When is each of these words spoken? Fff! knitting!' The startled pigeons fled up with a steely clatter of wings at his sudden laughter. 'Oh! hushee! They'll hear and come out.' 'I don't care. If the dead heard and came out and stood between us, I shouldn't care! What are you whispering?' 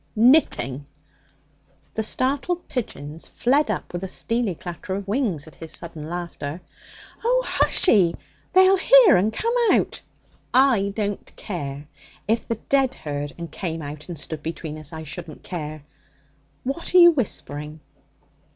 Fff! 0.01 0.13
knitting!' 0.23 0.87
The 1.93 2.01
startled 2.01 2.67
pigeons 2.67 3.27
fled 3.27 3.69
up 3.69 3.93
with 3.93 4.03
a 4.03 4.07
steely 4.07 4.55
clatter 4.55 4.95
of 4.95 5.07
wings 5.07 5.45
at 5.45 5.53
his 5.57 5.71
sudden 5.73 6.09
laughter. 6.09 6.59
'Oh! 7.23 7.43
hushee! 7.45 8.15
They'll 8.53 8.77
hear 8.77 9.15
and 9.15 9.31
come 9.31 9.53
out.' 9.71 10.01
'I 10.55 10.93
don't 10.95 11.35
care. 11.35 11.87
If 12.27 12.47
the 12.47 12.55
dead 12.55 12.95
heard 12.95 13.33
and 13.37 13.51
came 13.51 13.83
out 13.83 14.09
and 14.09 14.19
stood 14.19 14.41
between 14.41 14.79
us, 14.79 14.91
I 14.91 15.03
shouldn't 15.03 15.43
care! 15.43 15.83
What 16.63 16.95
are 16.95 16.97
you 16.97 17.11
whispering?' 17.11 17.79